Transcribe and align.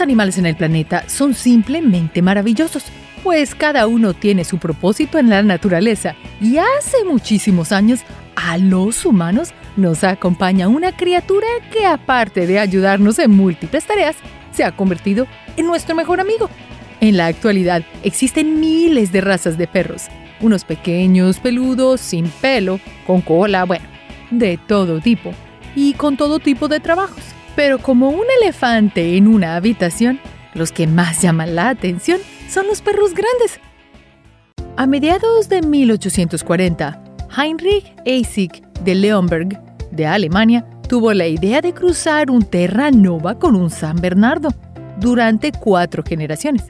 animales 0.00 0.38
en 0.38 0.46
el 0.46 0.56
planeta 0.56 1.08
son 1.08 1.34
simplemente 1.34 2.22
maravillosos, 2.22 2.84
pues 3.22 3.54
cada 3.54 3.86
uno 3.86 4.14
tiene 4.14 4.44
su 4.44 4.58
propósito 4.58 5.18
en 5.18 5.28
la 5.28 5.42
naturaleza 5.42 6.14
y 6.40 6.56
hace 6.58 7.04
muchísimos 7.04 7.72
años 7.72 8.00
a 8.36 8.58
los 8.58 9.04
humanos 9.04 9.52
nos 9.76 10.04
acompaña 10.04 10.68
una 10.68 10.96
criatura 10.96 11.46
que 11.72 11.86
aparte 11.86 12.46
de 12.46 12.58
ayudarnos 12.58 13.18
en 13.18 13.30
múltiples 13.30 13.84
tareas, 13.84 14.16
se 14.52 14.64
ha 14.64 14.76
convertido 14.76 15.26
en 15.56 15.66
nuestro 15.66 15.94
mejor 15.94 16.20
amigo. 16.20 16.48
En 17.00 17.16
la 17.16 17.26
actualidad 17.26 17.82
existen 18.02 18.60
miles 18.60 19.12
de 19.12 19.20
razas 19.20 19.56
de 19.56 19.66
perros, 19.66 20.08
unos 20.40 20.64
pequeños, 20.64 21.38
peludos, 21.38 22.00
sin 22.00 22.28
pelo, 22.28 22.80
con 23.06 23.20
cola, 23.20 23.64
bueno, 23.64 23.86
de 24.30 24.58
todo 24.58 25.00
tipo 25.00 25.32
y 25.74 25.94
con 25.94 26.16
todo 26.16 26.38
tipo 26.38 26.68
de 26.68 26.80
trabajos. 26.80 27.22
Pero 27.60 27.78
como 27.78 28.08
un 28.08 28.24
elefante 28.40 29.18
en 29.18 29.28
una 29.28 29.54
habitación, 29.54 30.18
los 30.54 30.72
que 30.72 30.86
más 30.86 31.20
llaman 31.20 31.54
la 31.54 31.68
atención 31.68 32.18
son 32.48 32.66
los 32.66 32.80
perros 32.80 33.12
grandes. 33.12 33.60
A 34.78 34.86
mediados 34.86 35.50
de 35.50 35.60
1840, 35.60 37.04
Heinrich 37.36 37.92
Eisig 38.06 38.62
de 38.82 38.94
Leonberg, 38.94 39.60
de 39.90 40.06
Alemania, 40.06 40.64
tuvo 40.88 41.12
la 41.12 41.26
idea 41.26 41.60
de 41.60 41.74
cruzar 41.74 42.30
un 42.30 42.44
Terra 42.44 42.90
Nova 42.90 43.38
con 43.38 43.54
un 43.54 43.68
San 43.68 43.96
Bernardo 43.96 44.48
durante 44.98 45.52
cuatro 45.52 46.02
generaciones. 46.02 46.64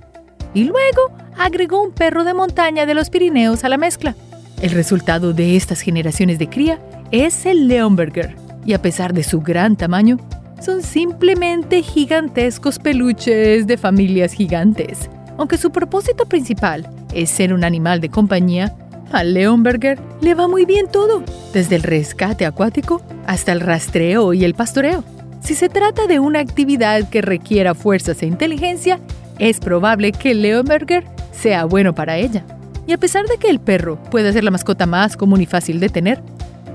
Y 0.54 0.64
luego 0.64 1.02
agregó 1.38 1.84
un 1.84 1.92
perro 1.92 2.24
de 2.24 2.34
montaña 2.34 2.84
de 2.84 2.94
los 2.94 3.10
Pirineos 3.10 3.62
a 3.62 3.68
la 3.68 3.78
mezcla. 3.78 4.16
El 4.60 4.72
resultado 4.72 5.34
de 5.34 5.54
estas 5.54 5.82
generaciones 5.82 6.40
de 6.40 6.48
cría 6.48 6.80
es 7.12 7.46
el 7.46 7.68
Leonberger, 7.68 8.34
y 8.66 8.72
a 8.72 8.82
pesar 8.82 9.14
de 9.14 9.22
su 9.22 9.40
gran 9.40 9.76
tamaño, 9.76 10.18
son 10.60 10.82
simplemente 10.82 11.82
gigantescos 11.82 12.78
peluches 12.78 13.66
de 13.66 13.76
familias 13.76 14.32
gigantes. 14.32 15.10
Aunque 15.38 15.58
su 15.58 15.70
propósito 15.70 16.26
principal 16.26 16.88
es 17.14 17.30
ser 17.30 17.52
un 17.52 17.64
animal 17.64 18.00
de 18.00 18.10
compañía, 18.10 18.74
a 19.10 19.24
Leonberger 19.24 19.98
le 20.20 20.34
va 20.34 20.46
muy 20.46 20.64
bien 20.64 20.86
todo, 20.90 21.22
desde 21.52 21.76
el 21.76 21.82
rescate 21.82 22.46
acuático 22.46 23.02
hasta 23.26 23.52
el 23.52 23.60
rastreo 23.60 24.34
y 24.34 24.44
el 24.44 24.54
pastoreo. 24.54 25.02
Si 25.40 25.54
se 25.54 25.68
trata 25.68 26.06
de 26.06 26.20
una 26.20 26.40
actividad 26.40 27.08
que 27.08 27.22
requiera 27.22 27.74
fuerzas 27.74 28.22
e 28.22 28.26
inteligencia, 28.26 29.00
es 29.38 29.58
probable 29.58 30.12
que 30.12 30.34
Leonberger 30.34 31.04
sea 31.32 31.64
bueno 31.64 31.94
para 31.94 32.18
ella. 32.18 32.44
Y 32.86 32.92
a 32.92 32.98
pesar 32.98 33.26
de 33.26 33.38
que 33.38 33.48
el 33.48 33.60
perro 33.60 34.02
puede 34.10 34.32
ser 34.32 34.44
la 34.44 34.50
mascota 34.50 34.84
más 34.84 35.16
común 35.16 35.40
y 35.40 35.46
fácil 35.46 35.80
de 35.80 35.88
tener, 35.88 36.20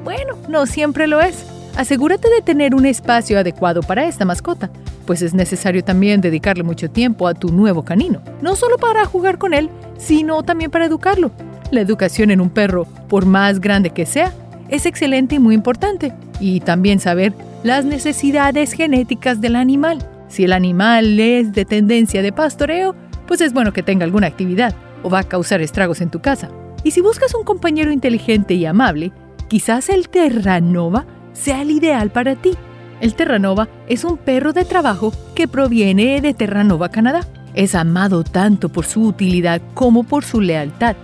bueno, 0.04 0.36
no 0.50 0.66
siempre 0.66 1.08
lo 1.08 1.22
es. 1.22 1.46
Asegúrate 1.76 2.30
de 2.30 2.42
tener 2.42 2.74
un 2.74 2.86
espacio 2.86 3.38
adecuado 3.38 3.82
para 3.82 4.06
esta 4.06 4.24
mascota, 4.24 4.70
pues 5.06 5.22
es 5.22 5.34
necesario 5.34 5.84
también 5.84 6.22
dedicarle 6.22 6.64
mucho 6.64 6.90
tiempo 6.90 7.28
a 7.28 7.34
tu 7.34 7.50
nuevo 7.50 7.84
canino, 7.84 8.22
no 8.42 8.56
solo 8.56 8.78
para 8.78 9.04
jugar 9.06 9.38
con 9.38 9.54
él, 9.54 9.70
sino 9.98 10.42
también 10.44 10.72
para 10.72 10.86
educarlo. 10.86 11.32
La 11.72 11.82
educación 11.82 12.32
en 12.32 12.40
un 12.40 12.50
perro, 12.50 12.86
por 13.10 13.26
más 13.26 13.60
grande 13.60 13.90
que 13.90 14.06
sea, 14.06 14.32
es 14.70 14.86
excelente 14.86 15.36
y 15.36 15.40
muy 15.40 15.54
importante, 15.54 16.14
y 16.40 16.62
también 16.62 17.02
saber 17.02 17.34
las 17.64 17.84
necesidades 17.84 18.72
genéticas 18.72 19.42
del 19.42 19.58
animal. 19.58 20.00
Si 20.30 20.46
el 20.46 20.54
animal 20.54 21.20
es 21.20 21.52
de 21.52 21.66
tendencia 21.66 22.22
de 22.22 22.32
pastoreo, 22.32 22.96
pues 23.28 23.42
es 23.42 23.52
bueno 23.52 23.74
que 23.74 23.84
tenga 23.84 24.06
alguna 24.06 24.28
actividad 24.28 24.74
o 25.04 25.10
va 25.10 25.20
a 25.20 25.24
causar 25.24 25.60
estragos 25.60 26.00
en 26.00 26.10
tu 26.10 26.22
casa. 26.22 26.50
Y 26.84 26.92
si 26.92 27.02
buscas 27.02 27.36
un 27.36 27.44
compañero 27.44 27.92
inteligente 27.92 28.54
y 28.54 28.66
amable, 28.66 29.12
quizás 29.50 29.90
el 29.90 30.08
Terranova 30.08 31.06
sea 31.36 31.62
el 31.62 31.72
ideal 31.72 32.10
para 32.10 32.36
ti. 32.36 32.54
El 33.02 33.14
Terranova 33.14 33.68
es 33.88 34.04
un 34.04 34.18
perro 34.18 34.54
de 34.54 34.66
trabajo 34.66 35.14
que 35.36 35.48
proviene 35.48 36.22
de 36.22 36.34
Terranova, 36.34 36.90
Canadá. 36.90 37.28
Es 37.54 37.76
amado 37.76 38.24
tanto 38.24 38.70
por 38.70 38.86
su 38.86 39.04
utilidad 39.04 39.62
como 39.74 40.04
por 40.04 40.24
su 40.24 40.42
lealtad. 40.42 40.96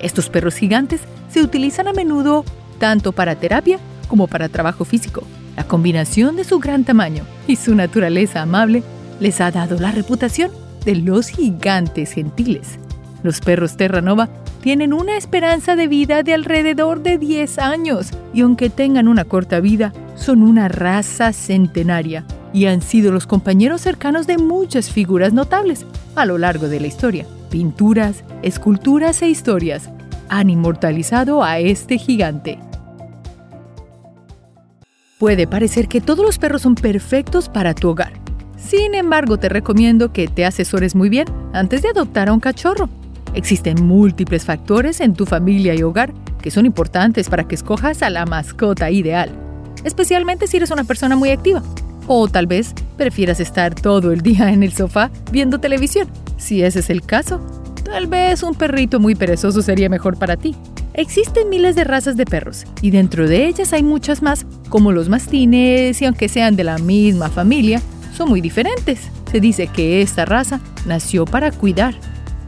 Estos 0.00 0.30
perros 0.30 0.56
gigantes 0.56 1.00
se 1.28 1.42
utilizan 1.42 1.88
a 1.88 1.92
menudo 1.92 2.44
tanto 2.78 3.12
para 3.12 3.36
terapia 3.36 3.78
como 4.08 4.26
para 4.26 4.48
trabajo 4.48 4.84
físico. 4.84 5.24
La 5.56 5.64
combinación 5.64 6.36
de 6.36 6.44
su 6.44 6.58
gran 6.58 6.84
tamaño 6.84 7.24
y 7.46 7.56
su 7.56 7.74
naturaleza 7.74 8.42
amable 8.42 8.82
les 9.20 9.40
ha 9.40 9.50
dado 9.50 9.78
la 9.78 9.92
reputación 9.92 10.50
de 10.84 10.96
los 10.96 11.28
gigantes 11.28 12.12
gentiles. 12.12 12.78
Los 13.22 13.40
perros 13.40 13.76
Terranova 13.76 14.28
tienen 14.62 14.92
una 14.92 15.16
esperanza 15.16 15.74
de 15.74 15.88
vida 15.88 16.22
de 16.22 16.34
alrededor 16.34 17.02
de 17.02 17.18
10 17.18 17.58
años 17.58 18.10
y 18.32 18.42
aunque 18.42 18.70
tengan 18.70 19.08
una 19.08 19.24
corta 19.24 19.58
vida, 19.58 19.92
son 20.14 20.42
una 20.42 20.68
raza 20.68 21.32
centenaria 21.32 22.24
y 22.52 22.66
han 22.66 22.80
sido 22.80 23.10
los 23.10 23.26
compañeros 23.26 23.80
cercanos 23.80 24.28
de 24.28 24.38
muchas 24.38 24.88
figuras 24.88 25.32
notables 25.32 25.84
a 26.14 26.26
lo 26.26 26.38
largo 26.38 26.68
de 26.68 26.78
la 26.78 26.86
historia. 26.86 27.26
Pinturas, 27.50 28.22
esculturas 28.42 29.20
e 29.22 29.28
historias 29.28 29.90
han 30.28 30.48
inmortalizado 30.48 31.42
a 31.42 31.58
este 31.58 31.98
gigante. 31.98 32.60
Puede 35.18 35.48
parecer 35.48 35.88
que 35.88 36.00
todos 36.00 36.24
los 36.24 36.38
perros 36.38 36.62
son 36.62 36.76
perfectos 36.76 37.48
para 37.48 37.74
tu 37.74 37.88
hogar. 37.88 38.12
Sin 38.56 38.94
embargo, 38.94 39.38
te 39.38 39.48
recomiendo 39.48 40.12
que 40.12 40.28
te 40.28 40.44
asesores 40.44 40.94
muy 40.94 41.08
bien 41.08 41.26
antes 41.52 41.82
de 41.82 41.88
adoptar 41.88 42.28
a 42.28 42.32
un 42.32 42.40
cachorro. 42.40 42.88
Existen 43.34 43.84
múltiples 43.84 44.44
factores 44.44 45.00
en 45.00 45.14
tu 45.14 45.26
familia 45.26 45.74
y 45.74 45.82
hogar 45.82 46.12
que 46.40 46.50
son 46.50 46.66
importantes 46.66 47.28
para 47.28 47.44
que 47.44 47.54
escojas 47.54 48.02
a 48.02 48.10
la 48.10 48.26
mascota 48.26 48.90
ideal, 48.90 49.30
especialmente 49.84 50.46
si 50.46 50.58
eres 50.58 50.70
una 50.70 50.84
persona 50.84 51.16
muy 51.16 51.30
activa. 51.30 51.62
O 52.08 52.28
tal 52.28 52.46
vez 52.46 52.74
prefieras 52.96 53.40
estar 53.40 53.74
todo 53.74 54.12
el 54.12 54.20
día 54.20 54.52
en 54.52 54.62
el 54.62 54.72
sofá 54.72 55.10
viendo 55.30 55.58
televisión. 55.60 56.08
Si 56.36 56.62
ese 56.62 56.80
es 56.80 56.90
el 56.90 57.02
caso, 57.02 57.40
tal 57.84 58.06
vez 58.06 58.42
un 58.42 58.54
perrito 58.54 59.00
muy 59.00 59.14
perezoso 59.14 59.62
sería 59.62 59.88
mejor 59.88 60.18
para 60.18 60.36
ti. 60.36 60.56
Existen 60.94 61.48
miles 61.48 61.74
de 61.74 61.84
razas 61.84 62.16
de 62.16 62.26
perros 62.26 62.66
y 62.82 62.90
dentro 62.90 63.26
de 63.26 63.46
ellas 63.46 63.72
hay 63.72 63.82
muchas 63.82 64.20
más, 64.20 64.44
como 64.68 64.92
los 64.92 65.08
mastines 65.08 66.02
y 66.02 66.04
aunque 66.04 66.28
sean 66.28 66.54
de 66.54 66.64
la 66.64 66.76
misma 66.78 67.30
familia, 67.30 67.80
son 68.14 68.28
muy 68.28 68.42
diferentes. 68.42 69.08
Se 69.30 69.40
dice 69.40 69.68
que 69.68 70.02
esta 70.02 70.26
raza 70.26 70.60
nació 70.84 71.24
para 71.24 71.50
cuidar, 71.50 71.94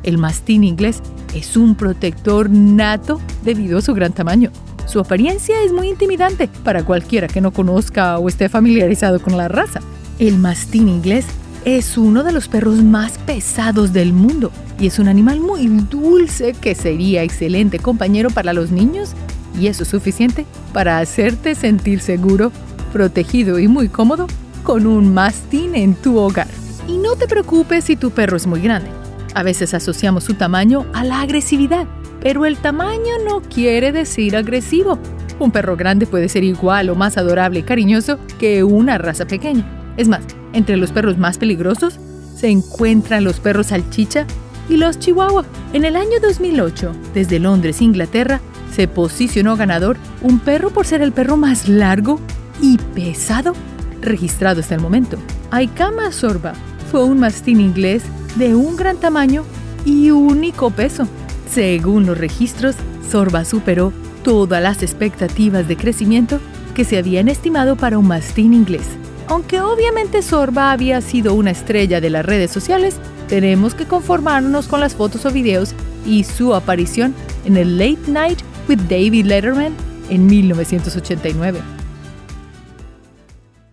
el 0.05 0.19
mastín 0.19 0.65
inglés 0.65 1.03
es 1.35 1.57
un 1.57 1.75
protector 1.75 2.49
nato 2.51 3.21
debido 3.45 3.79
a 3.79 3.83
su 3.83 3.95
gran 3.95 4.13
tamaño. 4.13 4.51
Su 4.87 5.01
apariencia 5.01 5.63
es 5.63 5.73
muy 5.73 5.89
intimidante 5.89 6.49
para 6.63 6.85
cualquiera 6.85 7.27
que 7.27 7.41
no 7.41 7.53
conozca 7.53 8.19
o 8.19 8.29
esté 8.29 8.49
familiarizado 8.49 9.21
con 9.21 9.37
la 9.37 9.49
raza. 9.49 9.81
El 10.19 10.39
mastín 10.39 10.89
inglés 10.89 11.27
es 11.65 11.97
uno 11.97 12.23
de 12.23 12.33
los 12.33 12.49
perros 12.49 12.83
más 12.83 13.19
pesados 13.19 13.93
del 13.93 14.13
mundo 14.13 14.53
y 14.79 14.87
es 14.87 14.99
un 14.99 15.09
animal 15.09 15.41
muy 15.41 15.67
dulce 15.67 16.53
que 16.53 16.75
sería 16.75 17.23
excelente 17.23 17.79
compañero 17.79 18.29
para 18.31 18.53
los 18.53 18.71
niños 18.71 19.13
y 19.59 19.69
eso 19.69 19.85
es 19.85 19.89
suficiente 19.89 20.45
para 20.73 20.99
hacerte 20.99 21.55
sentir 21.55 22.01
seguro, 22.01 22.53
protegido 22.93 23.59
y 23.59 23.69
muy 23.69 23.89
cómodo 23.89 24.27
con 24.63 24.87
un 24.87 25.15
mastín 25.15 25.75
en 25.75 25.95
tu 25.95 26.19
hogar. 26.19 26.49
Y 26.87 26.99
no 26.99 27.17
te 27.17 27.27
preocupes 27.27 27.85
si 27.85 27.97
tu 27.97 28.11
perro 28.11 28.37
es 28.37 28.47
muy 28.47 28.61
grande. 28.61 29.04
A 29.35 29.43
veces 29.43 29.75
asociamos 29.75 30.25
su 30.25 30.35
tamaño 30.35 30.87
a 30.93 31.05
la 31.05 31.21
agresividad, 31.21 31.87
pero 32.21 32.47
el 32.47 32.57
tamaño 32.57 33.19
no 33.29 33.43
quiere 33.43 33.91
decir 33.91 34.37
agresivo. 34.37 34.99
Un 35.41 35.51
perro 35.51 35.77
grande 35.77 36.07
puede 36.07 36.29
ser 36.29 36.45
igual 36.45 36.89
o 36.89 36.95
más 36.95 37.19
adorable 37.19 37.59
y 37.59 37.63
cariñoso 37.65 38.19
que 38.39 38.63
una 38.63 38.97
raza 38.97 39.27
pequeña. 39.27 39.65
Es 39.97 40.07
más, 40.07 40.23
entre 40.53 40.77
los 40.77 40.93
perros 40.93 41.19
más 41.19 41.39
peligrosos 41.39 41.99
se 42.37 42.49
encuentran 42.49 43.25
los 43.25 43.41
perros 43.41 43.69
salchicha 43.69 44.27
y 44.69 44.77
los 44.77 45.01
chihuahua. 45.01 45.45
En 45.73 45.85
el 45.85 45.97
año 45.97 46.21
2008, 46.23 46.93
desde 47.13 47.41
Londres, 47.41 47.83
Inglaterra, 47.83 48.41
se 48.73 48.87
posicionó 48.87 49.57
ganador 49.57 49.97
un 50.23 50.39
perro 50.39 50.71
por 50.71 50.87
ser 50.87 51.03
el 51.03 51.13
perro 51.13 51.37
más 51.37 51.69
largo 51.69 52.21
y 52.61 52.79
pesado 52.95 53.53
registrado 54.01 54.61
hasta 54.61 54.77
el 54.77 54.81
momento. 54.81 55.19
Aikama 55.51 56.13
Sorba 56.13 56.55
fue 56.95 57.03
un 57.03 57.19
mastín 57.19 57.61
inglés 57.61 58.05
de 58.37 58.55
un 58.55 58.77
gran 58.77 58.99
tamaño 58.99 59.43
y 59.85 60.13
único 60.13 60.71
peso. 60.71 61.09
Según 61.51 62.07
los 62.07 62.17
registros, 62.17 62.77
Sorba 63.11 63.45
superó 63.45 63.93
todas 64.23 64.63
las 64.63 64.81
expectativas 64.81 65.67
de 65.67 65.77
crecimiento 65.77 66.39
que 66.73 66.85
se 66.85 66.97
habían 66.97 67.27
estimado 67.27 67.75
para 67.75 67.99
un 67.99 68.07
mastín 68.07 68.55
inglés. 68.55 68.85
Aunque 69.27 69.61
obviamente 69.61 70.23
Sorba 70.23 70.71
había 70.71 71.01
sido 71.01 71.35
una 71.35 71.51
estrella 71.51 72.01
de 72.01 72.11
las 72.11 72.25
redes 72.25 72.53
sociales, 72.53 72.95
tenemos 73.27 73.75
que 73.75 73.87
conformarnos 73.87 74.69
con 74.69 74.79
las 74.79 74.95
fotos 74.95 75.27
o 75.27 75.33
videos 75.33 75.75
y 76.07 76.23
su 76.23 76.55
aparición 76.55 77.13
en 77.45 77.57
el 77.57 77.77
Late 77.77 78.09
Night 78.09 78.39
with 78.69 78.79
David 78.89 79.27
Letterman 79.27 79.75
en 80.11 80.27
1989. 80.27 81.59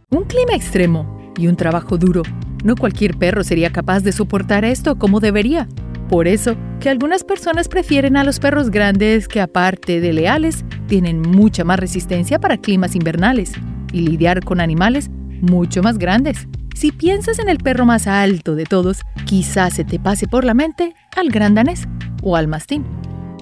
Un 0.10 0.24
clima 0.24 0.56
extremo 0.56 1.32
y 1.38 1.46
un 1.46 1.56
trabajo 1.56 2.00
duro 2.00 2.24
no 2.64 2.76
cualquier 2.76 3.18
perro 3.18 3.44
sería 3.44 3.72
capaz 3.72 4.02
de 4.02 4.12
soportar 4.12 4.66
esto 4.66 4.98
como 4.98 5.20
debería. 5.20 5.68
Por 6.10 6.28
eso, 6.28 6.58
que 6.80 6.90
algunas 6.90 7.24
personas 7.24 7.70
prefieren 7.70 8.18
a 8.18 8.24
los 8.24 8.40
perros 8.40 8.70
grandes 8.70 9.28
que 9.28 9.40
aparte 9.40 10.02
de 10.02 10.14
leales, 10.14 10.66
tienen 10.88 11.22
mucha 11.22 11.64
más 11.64 11.80
resistencia 11.80 12.40
para 12.40 12.58
climas 12.58 12.96
invernales 12.96 13.54
y 13.94 14.02
lidiar 14.02 14.44
con 14.44 14.60
animales 14.60 15.10
mucho 15.42 15.82
más 15.82 15.98
grandes. 15.98 16.48
Si 16.76 16.92
piensas 16.92 17.40
en 17.40 17.48
el 17.48 17.60
perro 17.60 17.86
más 17.86 18.08
alto 18.08 18.56
de 18.56 18.66
todos, 18.66 19.02
quizás 19.26 19.74
se 19.74 19.84
te 19.84 20.00
pase 20.00 20.28
por 20.28 20.44
la 20.44 20.54
mente 20.54 20.94
al 21.16 21.30
gran 21.30 21.56
danés 21.56 21.88
o 22.24 22.36
al 22.36 22.48
mastín. 22.48 22.86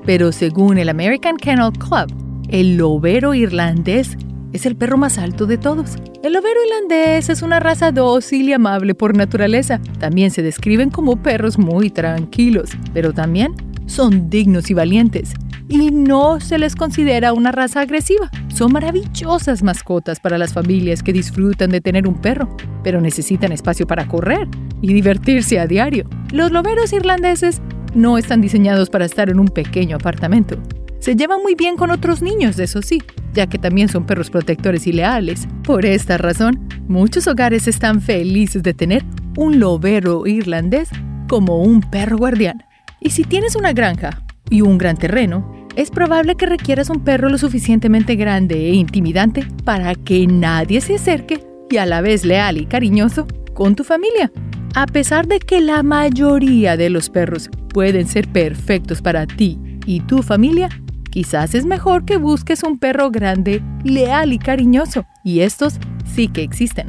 Pero 0.05 0.31
según 0.31 0.77
el 0.77 0.89
American 0.89 1.37
Kennel 1.37 1.71
Club, 1.73 2.13
el 2.49 2.77
lobero 2.77 3.33
irlandés 3.33 4.17
es 4.53 4.65
el 4.65 4.75
perro 4.75 4.97
más 4.97 5.17
alto 5.17 5.45
de 5.45 5.57
todos. 5.57 5.95
El 6.23 6.33
lobero 6.33 6.59
irlandés 6.65 7.29
es 7.29 7.41
una 7.41 7.59
raza 7.59 7.91
dócil 7.91 8.49
y 8.49 8.53
amable 8.53 8.95
por 8.95 9.15
naturaleza. 9.15 9.79
También 9.99 10.31
se 10.31 10.41
describen 10.41 10.89
como 10.89 11.21
perros 11.21 11.57
muy 11.57 11.89
tranquilos, 11.89 12.71
pero 12.93 13.13
también 13.13 13.53
son 13.85 14.29
dignos 14.29 14.69
y 14.69 14.73
valientes. 14.73 15.33
Y 15.67 15.91
no 15.91 16.39
se 16.39 16.57
les 16.57 16.75
considera 16.75 17.31
una 17.33 17.51
raza 17.51 17.81
agresiva. 17.81 18.31
Son 18.53 18.71
maravillosas 18.71 19.61
mascotas 19.61 20.19
para 20.19 20.37
las 20.37 20.53
familias 20.53 21.03
que 21.03 21.13
disfrutan 21.13 21.69
de 21.69 21.79
tener 21.79 22.07
un 22.07 22.15
perro, 22.15 22.49
pero 22.83 22.99
necesitan 23.01 23.51
espacio 23.51 23.85
para 23.85 24.07
correr 24.07 24.47
y 24.81 24.93
divertirse 24.93 25.59
a 25.59 25.67
diario. 25.67 26.09
Los 26.31 26.51
loberos 26.51 26.91
irlandeses 26.91 27.61
no 27.93 28.17
están 28.17 28.41
diseñados 28.41 28.89
para 28.89 29.05
estar 29.05 29.29
en 29.29 29.39
un 29.39 29.47
pequeño 29.47 29.95
apartamento. 29.95 30.57
Se 30.99 31.15
llevan 31.15 31.41
muy 31.41 31.55
bien 31.55 31.77
con 31.77 31.91
otros 31.91 32.21
niños, 32.21 32.59
eso 32.59 32.81
sí, 32.81 33.01
ya 33.33 33.47
que 33.47 33.57
también 33.57 33.87
son 33.87 34.05
perros 34.05 34.29
protectores 34.29 34.85
y 34.85 34.91
leales. 34.91 35.47
Por 35.63 35.85
esta 35.85 36.17
razón, 36.17 36.67
muchos 36.87 37.27
hogares 37.27 37.67
están 37.67 38.01
felices 38.01 38.63
de 38.63 38.73
tener 38.73 39.05
un 39.37 39.59
lobero 39.59 40.27
irlandés 40.27 40.89
como 41.29 41.61
un 41.61 41.81
perro 41.81 42.17
guardián. 42.17 42.65
Y 42.99 43.11
si 43.11 43.23
tienes 43.23 43.55
una 43.55 43.71
granja 43.71 44.25
y 44.49 44.61
un 44.61 44.77
gran 44.77 44.97
terreno, 44.97 45.67
es 45.77 45.89
probable 45.89 46.35
que 46.35 46.45
requieras 46.45 46.89
un 46.89 47.05
perro 47.05 47.29
lo 47.29 47.37
suficientemente 47.37 48.15
grande 48.15 48.69
e 48.69 48.73
intimidante 48.73 49.47
para 49.63 49.95
que 49.95 50.27
nadie 50.27 50.81
se 50.81 50.95
acerque 50.95 51.41
y 51.69 51.77
a 51.77 51.85
la 51.85 52.01
vez 52.01 52.25
leal 52.25 52.57
y 52.57 52.65
cariñoso 52.65 53.25
con 53.53 53.75
tu 53.75 53.85
familia. 53.85 54.31
A 54.75 54.85
pesar 54.85 55.27
de 55.27 55.39
que 55.39 55.61
la 55.61 55.81
mayoría 55.81 56.75
de 56.75 56.89
los 56.89 57.09
perros 57.09 57.49
pueden 57.69 58.07
ser 58.07 58.27
perfectos 58.27 59.01
para 59.01 59.25
ti 59.25 59.57
y 59.85 60.01
tu 60.01 60.21
familia, 60.21 60.69
quizás 61.09 61.55
es 61.55 61.65
mejor 61.65 62.05
que 62.05 62.17
busques 62.17 62.63
un 62.63 62.77
perro 62.77 63.11
grande, 63.11 63.61
leal 63.83 64.33
y 64.33 64.39
cariñoso, 64.39 65.05
y 65.23 65.41
estos 65.41 65.79
sí 66.05 66.27
que 66.27 66.43
existen. 66.43 66.87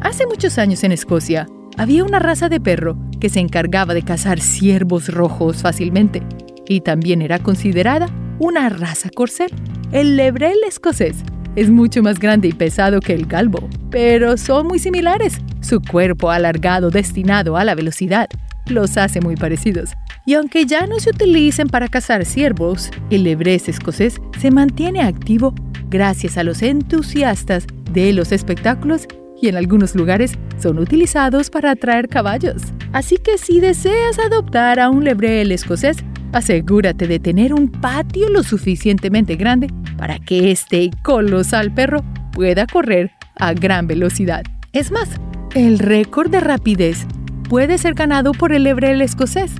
Hace 0.00 0.26
muchos 0.26 0.58
años 0.58 0.84
en 0.84 0.92
Escocia, 0.92 1.46
había 1.76 2.04
una 2.04 2.18
raza 2.18 2.48
de 2.48 2.60
perro 2.60 2.98
que 3.20 3.28
se 3.28 3.40
encargaba 3.40 3.94
de 3.94 4.02
cazar 4.02 4.40
ciervos 4.40 5.08
rojos 5.08 5.62
fácilmente, 5.62 6.22
y 6.68 6.80
también 6.80 7.22
era 7.22 7.38
considerada 7.38 8.08
una 8.38 8.68
raza 8.68 9.10
corcel. 9.10 9.50
El 9.92 10.16
lebrel 10.16 10.58
escocés 10.66 11.16
es 11.54 11.70
mucho 11.70 12.02
más 12.02 12.18
grande 12.18 12.48
y 12.48 12.52
pesado 12.52 13.00
que 13.00 13.14
el 13.14 13.26
galbo, 13.26 13.68
pero 13.90 14.36
son 14.36 14.66
muy 14.66 14.78
similares. 14.78 15.38
Su 15.60 15.80
cuerpo 15.80 16.30
alargado 16.30 16.90
destinado 16.90 17.56
a 17.56 17.64
la 17.64 17.74
velocidad 17.74 18.28
los 18.66 18.96
hace 18.96 19.20
muy 19.20 19.36
parecidos. 19.36 19.90
Y 20.26 20.34
aunque 20.34 20.66
ya 20.66 20.86
no 20.86 20.98
se 20.98 21.10
utilicen 21.10 21.68
para 21.68 21.88
cazar 21.88 22.24
ciervos, 22.24 22.90
el 23.10 23.24
lebrés 23.24 23.68
escocés 23.68 24.20
se 24.38 24.50
mantiene 24.50 25.00
activo 25.00 25.54
gracias 25.88 26.36
a 26.36 26.42
los 26.42 26.62
entusiastas 26.62 27.66
de 27.92 28.12
los 28.12 28.32
espectáculos 28.32 29.06
y 29.40 29.48
en 29.48 29.56
algunos 29.56 29.94
lugares 29.94 30.32
son 30.58 30.78
utilizados 30.78 31.48
para 31.48 31.70
atraer 31.70 32.08
caballos. 32.08 32.62
Así 32.92 33.16
que 33.16 33.38
si 33.38 33.60
deseas 33.60 34.18
adoptar 34.18 34.80
a 34.80 34.90
un 34.90 35.04
lebrel 35.04 35.52
escocés, 35.52 35.98
Asegúrate 36.36 37.06
de 37.06 37.18
tener 37.18 37.54
un 37.54 37.70
patio 37.70 38.28
lo 38.28 38.42
suficientemente 38.42 39.36
grande 39.36 39.68
para 39.96 40.18
que 40.18 40.50
este 40.50 40.90
colosal 41.02 41.72
perro 41.72 42.04
pueda 42.32 42.66
correr 42.66 43.10
a 43.36 43.54
gran 43.54 43.86
velocidad. 43.86 44.42
Es 44.74 44.90
más, 44.90 45.08
el 45.54 45.78
récord 45.78 46.30
de 46.30 46.40
rapidez 46.40 47.06
puede 47.48 47.78
ser 47.78 47.94
ganado 47.94 48.32
por 48.32 48.52
el 48.52 48.64
lebrel 48.64 49.00
escocés. 49.00 49.52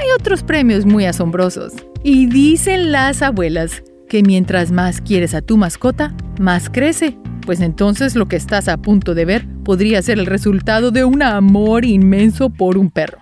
Hay 0.00 0.06
otros 0.18 0.42
premios 0.42 0.86
muy 0.86 1.04
asombrosos. 1.04 1.74
Y 2.02 2.24
dicen 2.24 2.90
las 2.90 3.20
abuelas 3.20 3.82
que 4.08 4.22
mientras 4.22 4.72
más 4.72 5.02
quieres 5.02 5.34
a 5.34 5.42
tu 5.42 5.58
mascota, 5.58 6.14
más 6.40 6.70
crece, 6.70 7.18
pues 7.44 7.60
entonces 7.60 8.16
lo 8.16 8.26
que 8.26 8.36
estás 8.36 8.68
a 8.68 8.78
punto 8.78 9.14
de 9.14 9.26
ver 9.26 9.46
podría 9.62 10.00
ser 10.00 10.18
el 10.18 10.24
resultado 10.24 10.90
de 10.90 11.04
un 11.04 11.22
amor 11.22 11.84
inmenso 11.84 12.48
por 12.48 12.78
un 12.78 12.90
perro. 12.90 13.18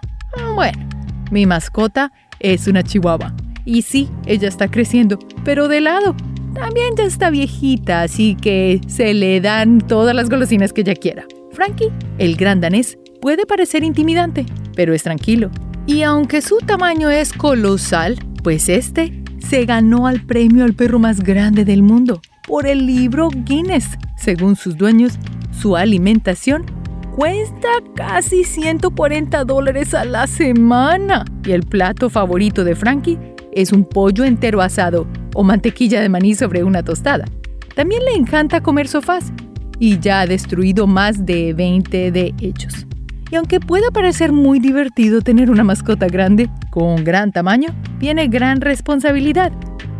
Bueno, 0.55 0.89
mi 1.33 1.47
mascota 1.47 2.13
es 2.39 2.69
una 2.69 2.85
chihuahua. 2.85 3.35
Y 3.65 3.83
sí, 3.83 4.09
ella 4.27 4.49
está 4.49 4.71
creciendo, 4.71 5.19
pero 5.45 5.67
de 5.67 5.81
lado. 5.81 6.15
También 6.55 6.95
ya 6.97 7.05
está 7.05 7.31
viejita, 7.31 8.03
así 8.03 8.37
que 8.37 8.81
se 8.87 9.15
le 9.15 9.41
dan 9.41 9.81
todas 9.81 10.15
las 10.15 10.31
golosinas 10.31 10.73
que 10.73 10.83
ella 10.83 10.95
quiera. 10.95 11.27
Frankie, 11.51 11.91
el 12.19 12.37
gran 12.37 12.61
danés, 12.61 12.99
puede 13.21 13.47
parecer 13.47 13.83
intimidante, 13.83 14.47
pero 14.77 14.95
es 14.95 15.03
tranquilo. 15.03 15.51
Y 15.89 16.03
aunque 16.03 16.43
su 16.43 16.59
tamaño 16.59 17.09
es 17.09 17.33
colosal, 17.33 18.19
pues 18.45 18.69
este 18.69 19.23
se 19.39 19.65
ganó 19.65 20.07
al 20.07 20.21
premio 20.21 20.67
al 20.67 20.75
perro 20.75 20.99
más 20.99 21.21
grande 21.21 21.65
del 21.65 21.83
mundo 21.83 22.21
por 22.47 22.67
el 22.67 22.87
libro 22.87 23.31
Guinness. 23.35 23.97
Según 24.19 24.55
sus 24.55 24.77
dueños, 24.77 25.15
su 25.51 25.79
alimentación 25.79 26.67
cuesta 27.17 27.69
casi 27.97 28.45
140 28.45 29.45
dólares 29.47 29.95
a 29.95 30.05
la 30.05 30.27
semana. 30.27 31.25
Y 31.43 31.53
el 31.53 31.63
plato 31.63 32.11
favorito 32.11 32.65
de 32.65 32.77
Frankie 32.77 33.19
es 33.53 33.73
un 33.73 33.87
pollo 33.87 34.25
entero 34.25 34.61
asado 34.61 35.07
o 35.35 35.43
mantequilla 35.43 36.03
de 36.03 36.11
maní 36.11 36.35
sobre 36.35 36.65
una 36.65 36.83
tostada. 36.83 37.25
También 37.75 38.05
le 38.05 38.13
encanta 38.13 38.63
comer 38.63 38.89
sofás 38.89 39.33
y 39.79 39.99
ya 39.99 40.21
ha 40.21 40.27
destruido 40.27 40.87
más 40.87 41.25
de 41.25 41.55
20 41.55 42.13
de 42.13 42.35
ellos. 42.43 42.88
Y 43.31 43.37
aunque 43.37 43.61
pueda 43.61 43.91
parecer 43.91 44.33
muy 44.33 44.59
divertido 44.59 45.21
tener 45.21 45.51
una 45.51 45.65
mascota 45.65 46.07
grande, 46.07 46.49
con 46.71 47.05
gran 47.05 47.33
tamaño, 47.33 47.69
tiene 47.99 48.29
gran 48.29 48.61
responsabilidad. 48.61 49.53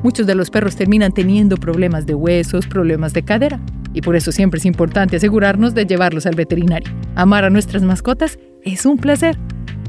Muchos 0.03 0.27
de 0.27 0.35
los 0.35 0.51
perros 0.51 0.77
terminan 0.77 1.13
teniendo 1.13 1.57
problemas 1.57 2.07
de 2.07 2.15
huesos, 2.15 2.67
problemas 2.67 3.13
de 3.13 3.25
cadera 3.25 3.61
y 3.93 4.01
por 4.01 4.17
eso 4.17 4.33
siempre 4.33 4.59
es 4.59 4.65
importante 4.65 5.17
asegurarnos 5.17 5.75
de 5.75 5.85
llevarlos 5.85 6.27
al 6.27 6.37
veterinario. 6.37 6.93
Amar 7.17 7.45
a 7.45 7.51
nuestras 7.51 7.83
mascotas 7.83 8.39
es 8.63 8.87
un 8.87 8.97
placer. 8.97 9.37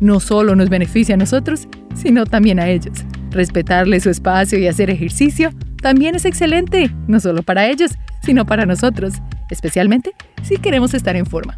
No 0.01 0.19
solo 0.19 0.55
nos 0.55 0.69
beneficia 0.69 1.15
a 1.15 1.17
nosotros, 1.17 1.67
sino 1.93 2.25
también 2.25 2.59
a 2.59 2.67
ellos. 2.67 3.05
Respetarles 3.31 4.03
su 4.03 4.09
espacio 4.09 4.57
y 4.57 4.67
hacer 4.67 4.89
ejercicio 4.89 5.51
también 5.81 6.15
es 6.15 6.25
excelente, 6.25 6.89
no 7.07 7.19
solo 7.19 7.43
para 7.43 7.67
ellos, 7.67 7.91
sino 8.23 8.45
para 8.45 8.65
nosotros, 8.65 9.13
especialmente 9.49 10.11
si 10.41 10.57
queremos 10.57 10.93
estar 10.93 11.15
en 11.15 11.25
forma. 11.25 11.57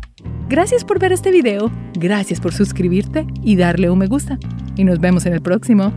Gracias 0.52 0.84
por 0.84 1.00
ver 1.00 1.14
este 1.14 1.32
video, 1.32 1.72
gracias 1.94 2.42
por 2.42 2.52
suscribirte 2.52 3.26
y 3.42 3.56
darle 3.56 3.90
un 3.90 3.98
me 3.98 4.08
gusta. 4.08 4.38
Y 4.76 4.84
nos 4.84 5.00
vemos 5.00 5.26
en 5.26 5.32
el 5.32 5.42
próximo. 5.42 5.94